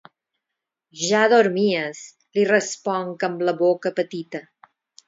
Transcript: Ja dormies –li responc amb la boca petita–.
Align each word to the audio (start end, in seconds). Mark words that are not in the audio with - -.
Ja 1.09 1.19
dormies 1.35 2.01
–li 2.15 2.47
responc 2.53 3.31
amb 3.31 3.47
la 3.51 3.57
boca 3.65 3.97
petita–. 4.03 4.47